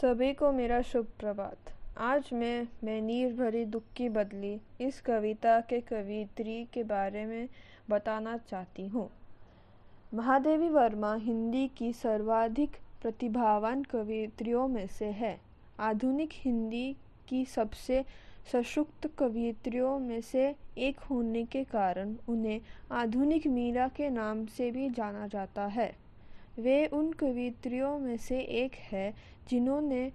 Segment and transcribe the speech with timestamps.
[0.00, 5.60] सभी को मेरा शुभ प्रभात आज मैं मैं नीर भरी दुख की बदली इस कविता
[5.60, 7.48] के कवित्री के बारे में
[7.90, 9.08] बताना चाहती हूँ।
[10.14, 15.38] महादेवी वर्मा हिंदी की सर्वाधिक प्रतिभावान कवित्रियों में से है।
[15.80, 16.96] आधुनिक हिंदी
[17.28, 18.04] की सबसे
[18.52, 22.60] सशुक्त कवित्रियों में से एक होने के कारण उन्हें
[22.92, 25.94] आधुनिक मीरा के नाम से भी जाना जाता है।
[26.60, 29.12] वे उन कवित्रियों में से एक है,
[29.48, 30.12] जिन्होंने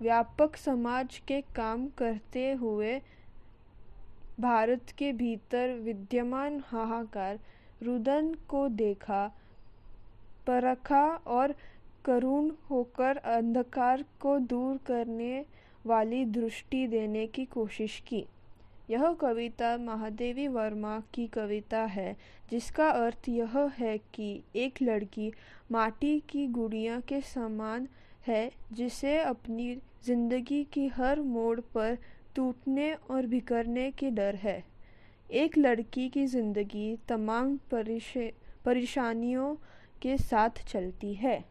[0.00, 3.00] व्यापक समाज के काम करते हुए
[4.40, 7.38] भारत के भीतर विद्यमान हाहाकार,
[7.82, 9.26] रुदन को देखा,
[10.46, 11.54] परखा और
[12.04, 15.44] करुण होकर अंधकार को दूर करने
[15.86, 18.24] वाली दृष्टि देने की कोशिश की।
[18.92, 22.16] यह कविता महादेवी वर्मा की कविता है,
[22.50, 25.32] जिसका अर्थ यह है कि एक लड़की
[25.72, 27.88] माटी की गुड़िया के समान
[28.26, 31.96] है, जिसे अपनी ज़िंदगी की हर मोड़ पर
[32.36, 34.62] टूटने और बिखरने की डर है।
[35.34, 37.56] एक लड़की की ज़िंदगी तमाम
[38.64, 39.54] परेशानियों
[40.02, 41.42] के साथ चलती है।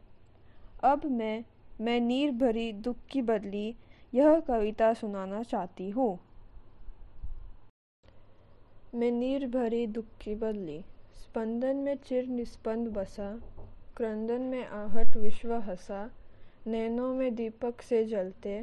[0.84, 1.44] अब मैं
[1.82, 3.74] मैं नीर भरी दुख की बदली
[4.14, 6.20] यह कविता सुनाना चाहती हूँ।
[8.94, 10.80] मैं नीर भरी दुख की बदली।
[11.16, 13.30] स्पंदन में चिर निस्पंद बसा
[13.97, 16.00] क्रंदन में आहट विश्व हंसा।
[16.67, 18.59] नैनों में दीपक से जलते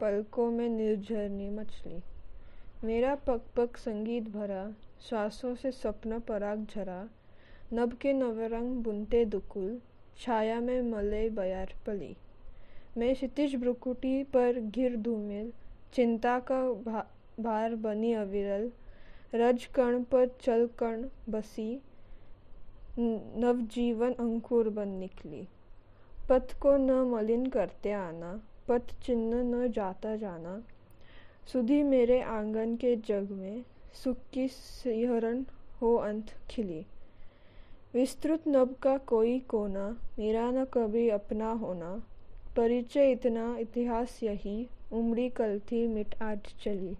[0.00, 1.98] पलकों में निर्झरनी मछली
[2.84, 4.62] मेरा पक पक संगीत भरा
[5.08, 7.02] श्वासों से स्वप्न पराग झरा।
[7.72, 9.78] नभ के नवरंग बुनते दुकुल
[10.18, 12.14] छाया में मले बयार पली।
[12.98, 15.52] मैं क्षितिज ब्रुकुटी पर घिर धूमिल
[15.94, 17.06] चिंता का भा,
[17.40, 18.70] भार बनी अविरल।
[19.34, 21.82] रज कण पर चल कण बसी
[23.36, 25.48] नवजीवन अंकुर बन निकली।
[26.28, 30.62] पथ को न मलिन करते आना, पथ चिन्ह न जाता जाना।
[31.52, 33.64] सुधी मेरे आँगन के जग में,
[34.04, 35.44] सुख की सिहरण
[35.82, 36.86] हो अंत खिली।
[37.94, 42.02] विस्तृत नभ का कोई कोना, मेरा न कभी अपना होना।
[42.56, 46.96] परिचय इतना, इतिहास यही, उमड़ी कल थी मिट आज चली।